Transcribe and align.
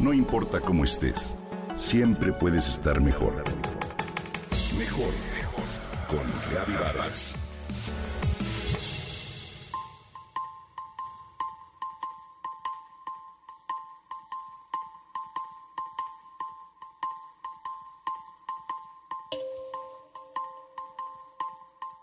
No 0.00 0.14
importa 0.14 0.62
cómo 0.62 0.84
estés, 0.84 1.36
siempre 1.76 2.32
puedes 2.32 2.66
estar 2.68 3.02
mejor. 3.02 3.44
Mejor, 4.78 5.12
mejor. 5.34 5.64
Con 6.08 6.26
Reavivadas. 6.50 7.34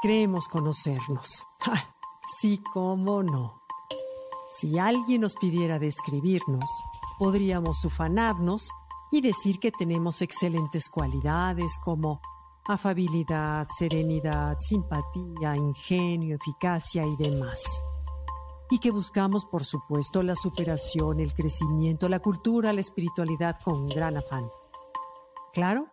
Creemos 0.00 0.48
conocernos. 0.48 1.46
sí, 2.40 2.58
cómo 2.72 3.22
no. 3.22 3.60
Si 4.56 4.78
alguien 4.78 5.20
nos 5.20 5.34
pidiera 5.36 5.78
describirnos, 5.78 6.64
podríamos 7.22 7.84
ufanarnos 7.84 8.72
y 9.12 9.20
decir 9.20 9.60
que 9.60 9.70
tenemos 9.70 10.22
excelentes 10.22 10.88
cualidades 10.88 11.78
como 11.78 12.20
afabilidad, 12.66 13.68
serenidad, 13.78 14.56
simpatía, 14.58 15.54
ingenio, 15.54 16.34
eficacia 16.34 17.06
y 17.06 17.14
demás. 17.14 17.84
Y 18.70 18.80
que 18.80 18.90
buscamos, 18.90 19.44
por 19.44 19.64
supuesto, 19.64 20.24
la 20.24 20.34
superación, 20.34 21.20
el 21.20 21.32
crecimiento, 21.32 22.08
la 22.08 22.18
cultura, 22.18 22.72
la 22.72 22.80
espiritualidad 22.80 23.56
con 23.62 23.86
gran 23.86 24.16
afán. 24.16 24.50
Claro, 25.52 25.86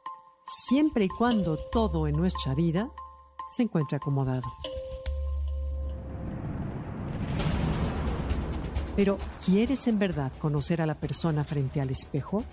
siempre 0.67 1.05
y 1.05 1.09
cuando 1.09 1.59
todo 1.72 2.08
en 2.08 2.16
nuestra 2.16 2.55
vida 2.55 2.89
se 3.52 3.61
encuentre 3.61 3.98
acomodado. 3.98 4.48
Pero, 8.99 9.17
¿quieres 9.45 9.88
en 9.88 9.98
verdad 9.98 10.30
conocer 10.39 10.81
a 10.81 10.85
la 10.85 10.94
persona 10.94 11.45
frente 11.45 11.80
al 11.80 11.89
espejo? 11.89 12.44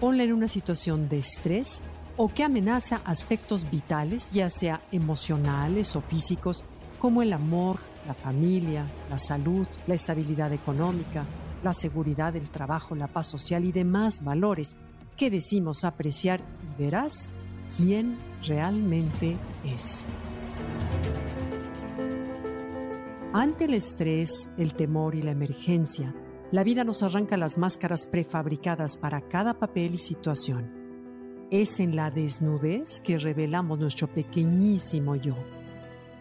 Ponla 0.00 0.24
en 0.24 0.32
una 0.32 0.48
situación 0.48 1.08
de 1.08 1.20
estrés 1.20 1.80
o 2.16 2.26
que 2.26 2.42
amenaza 2.42 3.02
aspectos 3.04 3.70
vitales, 3.70 4.32
ya 4.32 4.50
sea 4.50 4.80
emocionales 4.90 5.94
o 5.94 6.00
físicos, 6.00 6.64
como 6.98 7.22
el 7.22 7.32
amor, 7.32 7.78
la 8.04 8.14
familia, 8.14 8.84
la 9.08 9.16
salud, 9.16 9.64
la 9.86 9.94
estabilidad 9.94 10.52
económica, 10.52 11.24
la 11.62 11.72
seguridad 11.72 12.32
del 12.32 12.50
trabajo, 12.50 12.96
la 12.96 13.06
paz 13.06 13.28
social 13.28 13.64
y 13.64 13.70
demás 13.70 14.24
valores 14.24 14.76
que 15.16 15.30
decimos 15.30 15.84
apreciar 15.84 16.40
y 16.64 16.82
verás 16.82 17.30
quién 17.76 18.18
realmente 18.42 19.36
es. 19.64 20.04
Ante 23.32 23.66
el 23.66 23.74
estrés, 23.74 24.48
el 24.58 24.74
temor 24.74 25.14
y 25.14 25.22
la 25.22 25.30
emergencia, 25.30 26.12
la 26.50 26.64
vida 26.64 26.82
nos 26.82 27.04
arranca 27.04 27.36
las 27.36 27.58
máscaras 27.58 28.08
prefabricadas 28.08 28.98
para 28.98 29.20
cada 29.20 29.54
papel 29.54 29.94
y 29.94 29.98
situación. 29.98 30.68
Es 31.48 31.78
en 31.78 31.94
la 31.94 32.10
desnudez 32.10 33.00
que 33.00 33.18
revelamos 33.18 33.78
nuestro 33.78 34.08
pequeñísimo 34.08 35.14
yo, 35.14 35.36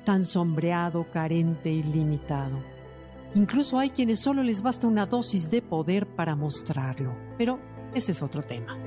tan 0.06 0.24
sombreado, 0.24 1.10
carente 1.12 1.72
y 1.72 1.82
limitado. 1.82 2.60
Incluso 3.34 3.80
hay 3.80 3.90
quienes 3.90 4.20
solo 4.20 4.44
les 4.44 4.62
basta 4.62 4.86
una 4.86 5.08
dosis 5.08 5.50
de 5.50 5.64
poder 5.64 6.06
para 6.06 6.36
mostrarlo, 6.36 7.16
pero 7.40 7.60
ese 7.96 8.12
es 8.12 8.22
otro 8.22 8.44
tema. 8.44 8.78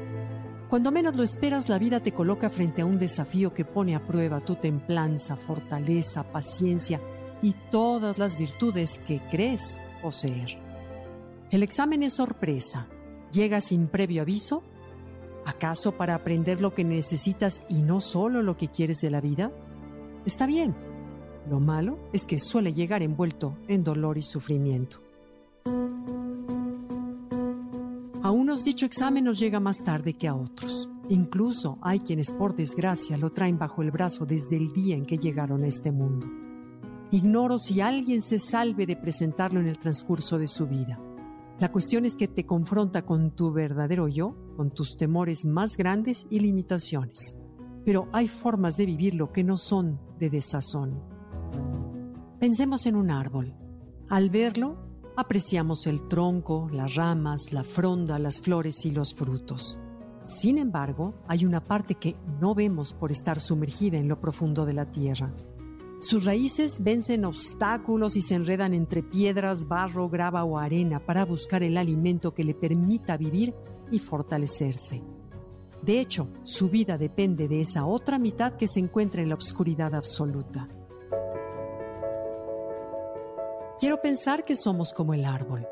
Cuando 0.71 0.93
menos 0.93 1.17
lo 1.17 1.25
esperas, 1.25 1.69
la 1.69 1.81
vida 1.81 1.99
te 1.99 2.13
coloca 2.13 2.51
frente 2.51 2.83
a 2.83 2.87
un 2.87 3.01
desafío 3.01 3.53
que 3.53 3.65
pone 3.65 3.97
a 3.97 4.07
prueba 4.07 4.39
tu 4.39 4.55
templanza, 4.55 5.35
fortaleza, 5.35 6.23
paciencia 6.23 7.01
y 7.43 7.55
todas 7.71 8.19
las 8.19 8.39
virtudes 8.39 8.99
que 8.99 9.21
crees 9.31 9.81
poseer. 10.01 10.59
El 11.51 11.63
examen 11.63 12.03
es 12.03 12.15
sorpresa. 12.15 12.87
Llega 13.31 13.61
sin 13.61 13.89
previo 13.89 14.23
aviso. 14.23 14.63
¿Acaso 15.45 15.93
para 15.93 16.15
aprender 16.15 16.61
lo 16.61 16.73
que 16.73 16.85
necesitas 16.85 17.61
y 17.69 17.83
no 17.83 18.01
solo 18.01 18.43
lo 18.43 18.57
que 18.57 18.69
quieres 18.69 19.01
de 19.01 19.11
la 19.11 19.21
vida? 19.21 19.53
Está 20.25 20.47
bien. 20.47 20.75
Lo 21.51 21.59
malo 21.59 21.99
es 22.13 22.25
que 22.25 22.39
suele 22.39 22.73
llegar 22.73 23.03
envuelto 23.03 23.59
en 23.67 23.83
dolor 23.83 24.17
y 24.17 24.23
sufrimiento. 24.23 24.99
A 28.23 28.31
unos 28.31 28.65
dicho 28.65 28.87
examen 28.87 29.25
nos 29.25 29.41
llega 29.41 29.59
más 29.59 29.83
tarde 29.83 30.15
que 30.15 30.29
a 30.29 30.35
otros. 30.35 30.89
Incluso 31.09 31.79
hay 31.83 31.99
quienes 31.99 32.31
por 32.31 32.55
desgracia 32.55 33.19
lo 33.19 33.31
traen 33.31 33.59
bajo 33.59 33.83
el 33.83 33.91
brazo 33.91 34.25
desde 34.25 34.57
el 34.57 34.73
día 34.73 34.95
en 34.95 35.05
que 35.05 35.19
llegaron 35.19 35.65
a 35.65 35.67
este 35.67 35.91
mundo. 35.91 36.29
Ignoro 37.13 37.59
si 37.59 37.83
alguien 37.83 38.23
se 38.23 38.39
salve 38.39 38.87
de 38.87 38.97
presentarlo 38.97 39.61
en 39.61 39.69
el 39.69 39.79
transcurso 39.79 40.39
de 40.39 40.49
su 40.49 40.67
vida. 40.67 40.99
La 41.59 41.71
cuestión 41.71 42.07
es 42.07 42.17
que 42.17 42.27
te 42.27 42.47
confronta 42.47 43.03
con 43.03 43.33
tu 43.33 43.53
verdadero 43.53 44.09
yo, 44.09 44.35
con 44.57 44.71
tus 44.71 44.97
temores 44.97 45.45
más 45.45 45.77
grandes 45.77 46.27
y 46.31 46.41
limitaciones. 46.41 47.39
Pero 47.85 48.09
hay 48.15 48.29
formas 48.29 48.79
de 48.79 48.87
vivirlo 48.87 49.31
que 49.31 49.45
no 49.45 49.59
son 49.59 50.01
de 50.19 50.31
desazón. 50.31 51.03
Pensemos 52.41 52.87
en 52.87 52.97
un 52.97 53.11
árbol. 53.11 53.55
Al 54.09 54.31
verlo, 54.31 54.79
apreciamos 55.15 55.87
el 55.87 56.09
tronco, 56.09 56.71
las 56.73 56.95
ramas, 56.95 57.53
la 57.53 57.63
fronda, 57.63 58.19
las 58.19 58.41
flores 58.41 58.87
y 58.87 58.91
los 58.91 59.13
frutos. 59.13 59.79
Sin 60.25 60.57
embargo, 60.57 61.13
hay 61.29 61.45
una 61.45 61.63
parte 61.63 61.97
que 61.97 62.17
no 62.41 62.55
vemos 62.55 62.95
por 62.95 63.13
estar 63.13 63.39
sumergida 63.39 63.99
en 63.99 64.09
lo 64.09 64.19
profundo 64.19 64.65
de 64.65 64.73
la 64.73 64.91
tierra. 64.91 65.31
Sus 66.03 66.25
raíces 66.25 66.83
vencen 66.83 67.25
obstáculos 67.25 68.17
y 68.17 68.23
se 68.23 68.35
enredan 68.35 68.75
entre 68.75 69.05
piedras, 69.05 69.69
barro, 69.69 70.09
grava 70.09 70.43
o 70.43 70.59
arena 70.59 70.99
para 70.99 71.25
buscar 71.25 71.63
el 71.63 71.77
alimento 71.77 72.35
que 72.35 72.43
le 72.43 72.55
permita 72.55 73.17
vivir 73.17 73.55
y 73.93 74.01
fortalecerse. 74.01 75.01
De 75.81 76.01
hecho, 76.01 76.27
su 76.43 76.69
vida 76.69 76.99
depende 76.99 77.47
de 77.47 77.61
esa 77.61 77.87
otra 77.87 78.19
mitad 78.19 78.55
que 78.55 78.67
se 78.67 78.81
encuentra 78.81 79.23
en 79.23 79.29
la 79.29 79.37
oscuridad 79.37 79.95
absoluta. 79.95 80.69
Quiero 83.79 84.03
pensar 84.03 84.45
que 84.45 84.57
somos 84.57 84.93
como 84.93 85.15
el 85.15 85.25
árbol. 85.25 85.69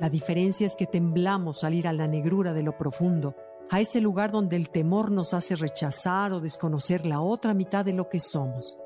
La 0.00 0.10
diferencia 0.10 0.66
es 0.66 0.74
que 0.74 0.86
temblamos 0.86 1.62
al 1.62 1.74
ir 1.74 1.86
a 1.86 1.92
la 1.92 2.08
negrura 2.08 2.52
de 2.52 2.64
lo 2.64 2.76
profundo, 2.76 3.36
a 3.70 3.80
ese 3.80 4.00
lugar 4.00 4.32
donde 4.32 4.56
el 4.56 4.70
temor 4.70 5.12
nos 5.12 5.32
hace 5.32 5.54
rechazar 5.54 6.32
o 6.32 6.40
desconocer 6.40 7.06
la 7.06 7.20
otra 7.20 7.54
mitad 7.54 7.84
de 7.84 7.92
lo 7.92 8.08
que 8.08 8.18
somos 8.18 8.76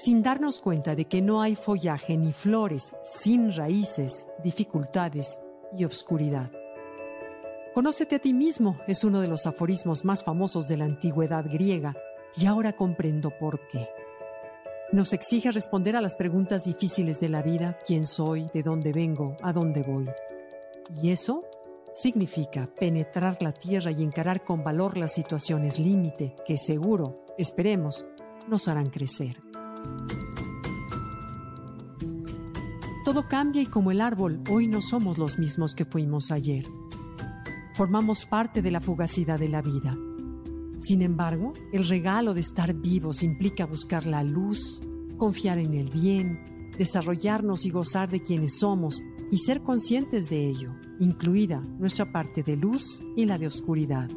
sin 0.00 0.22
darnos 0.22 0.60
cuenta 0.60 0.94
de 0.94 1.06
que 1.06 1.20
no 1.20 1.42
hay 1.42 1.56
follaje 1.56 2.16
ni 2.16 2.32
flores 2.32 2.94
sin 3.02 3.52
raíces, 3.52 4.28
dificultades 4.44 5.40
y 5.76 5.84
obscuridad. 5.84 6.52
Conócete 7.74 8.16
a 8.16 8.18
ti 8.20 8.32
mismo 8.32 8.78
es 8.86 9.02
uno 9.02 9.20
de 9.20 9.26
los 9.26 9.46
aforismos 9.46 10.04
más 10.04 10.22
famosos 10.22 10.68
de 10.68 10.76
la 10.76 10.84
antigüedad 10.84 11.44
griega 11.50 11.96
y 12.36 12.46
ahora 12.46 12.74
comprendo 12.74 13.30
por 13.40 13.66
qué. 13.66 13.88
Nos 14.92 15.12
exige 15.12 15.50
responder 15.50 15.96
a 15.96 16.00
las 16.00 16.14
preguntas 16.14 16.64
difíciles 16.64 17.18
de 17.18 17.28
la 17.28 17.42
vida, 17.42 17.76
quién 17.84 18.06
soy, 18.06 18.46
de 18.54 18.62
dónde 18.62 18.92
vengo, 18.92 19.36
a 19.42 19.52
dónde 19.52 19.82
voy. 19.82 20.08
Y 21.02 21.10
eso 21.10 21.44
significa 21.92 22.70
penetrar 22.78 23.42
la 23.42 23.52
tierra 23.52 23.90
y 23.90 24.04
encarar 24.04 24.44
con 24.44 24.62
valor 24.62 24.96
las 24.96 25.12
situaciones 25.12 25.80
límite 25.80 26.36
que 26.46 26.56
seguro, 26.56 27.24
esperemos, 27.36 28.06
nos 28.46 28.68
harán 28.68 28.90
crecer. 28.90 29.47
Todo 33.04 33.26
cambia 33.26 33.62
y 33.62 33.66
como 33.66 33.90
el 33.90 34.02
árbol, 34.02 34.42
hoy 34.50 34.66
no 34.66 34.82
somos 34.82 35.16
los 35.16 35.38
mismos 35.38 35.74
que 35.74 35.86
fuimos 35.86 36.30
ayer. 36.30 36.66
Formamos 37.74 38.26
parte 38.26 38.60
de 38.60 38.70
la 38.70 38.80
fugacidad 38.80 39.38
de 39.38 39.48
la 39.48 39.62
vida. 39.62 39.96
Sin 40.78 41.00
embargo, 41.00 41.54
el 41.72 41.88
regalo 41.88 42.34
de 42.34 42.40
estar 42.40 42.74
vivos 42.74 43.22
implica 43.22 43.64
buscar 43.64 44.04
la 44.04 44.22
luz, 44.22 44.82
confiar 45.16 45.58
en 45.58 45.72
el 45.72 45.88
bien, 45.88 46.70
desarrollarnos 46.76 47.64
y 47.64 47.70
gozar 47.70 48.10
de 48.10 48.20
quienes 48.20 48.58
somos 48.58 49.02
y 49.30 49.38
ser 49.38 49.62
conscientes 49.62 50.28
de 50.28 50.46
ello, 50.46 50.72
incluida 51.00 51.60
nuestra 51.60 52.12
parte 52.12 52.42
de 52.42 52.56
luz 52.56 53.02
y 53.16 53.24
la 53.24 53.38
de 53.38 53.46
oscuridad. 53.46 54.10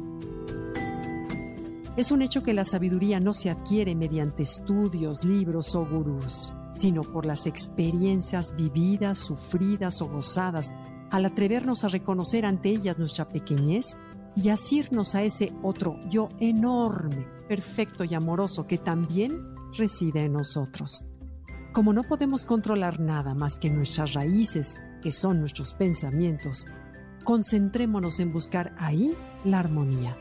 Es 1.94 2.10
un 2.10 2.22
hecho 2.22 2.42
que 2.42 2.54
la 2.54 2.64
sabiduría 2.64 3.20
no 3.20 3.34
se 3.34 3.50
adquiere 3.50 3.94
mediante 3.94 4.42
estudios, 4.42 5.24
libros 5.24 5.74
o 5.74 5.84
gurús, 5.84 6.50
sino 6.72 7.02
por 7.02 7.26
las 7.26 7.46
experiencias 7.46 8.56
vividas, 8.56 9.18
sufridas 9.18 10.00
o 10.00 10.08
gozadas, 10.08 10.72
al 11.10 11.26
atrevernos 11.26 11.84
a 11.84 11.88
reconocer 11.88 12.46
ante 12.46 12.70
ellas 12.70 12.98
nuestra 12.98 13.28
pequeñez 13.28 13.98
y 14.34 14.48
asirnos 14.48 15.14
a 15.14 15.22
ese 15.22 15.52
otro 15.62 15.98
yo 16.08 16.30
enorme, 16.40 17.26
perfecto 17.46 18.04
y 18.04 18.14
amoroso 18.14 18.66
que 18.66 18.78
también 18.78 19.54
reside 19.76 20.24
en 20.24 20.32
nosotros. 20.32 21.04
Como 21.74 21.92
no 21.92 22.04
podemos 22.04 22.46
controlar 22.46 23.00
nada 23.00 23.34
más 23.34 23.58
que 23.58 23.68
nuestras 23.68 24.14
raíces, 24.14 24.80
que 25.02 25.12
son 25.12 25.40
nuestros 25.40 25.74
pensamientos, 25.74 26.64
concentrémonos 27.24 28.18
en 28.18 28.32
buscar 28.32 28.74
ahí 28.78 29.14
la 29.44 29.58
armonía 29.58 30.16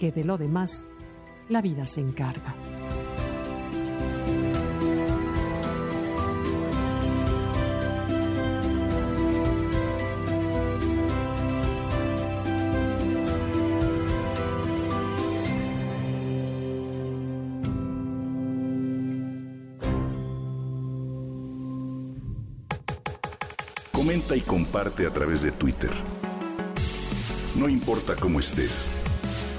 que 0.00 0.10
de 0.10 0.24
lo 0.24 0.38
demás 0.38 0.86
la 1.50 1.60
vida 1.60 1.84
se 1.84 2.00
encarga. 2.00 2.54
Comenta 23.92 24.34
y 24.34 24.40
comparte 24.40 25.06
a 25.06 25.10
través 25.10 25.42
de 25.42 25.52
Twitter. 25.52 25.90
No 27.54 27.68
importa 27.68 28.16
cómo 28.16 28.40
estés 28.40 28.99